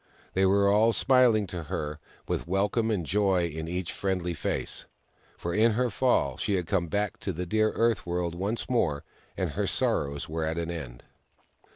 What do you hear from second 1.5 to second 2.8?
her, with wel